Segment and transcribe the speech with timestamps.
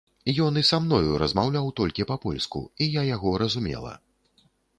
[0.45, 3.93] Ён і са мною размаўляў толькі па-польску, і я яго разумела.